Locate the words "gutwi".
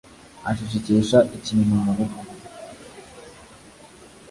1.97-2.23